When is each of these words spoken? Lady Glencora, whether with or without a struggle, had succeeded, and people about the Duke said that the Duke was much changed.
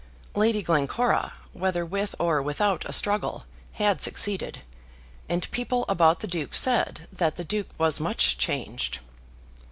Lady 0.33 0.63
Glencora, 0.63 1.31
whether 1.53 1.85
with 1.85 2.15
or 2.17 2.41
without 2.41 2.83
a 2.85 2.91
struggle, 2.91 3.43
had 3.73 4.01
succeeded, 4.01 4.63
and 5.29 5.51
people 5.51 5.85
about 5.87 6.21
the 6.21 6.27
Duke 6.27 6.55
said 6.55 7.07
that 7.13 7.35
the 7.35 7.43
Duke 7.43 7.69
was 7.77 7.99
much 7.99 8.35
changed. 8.39 8.97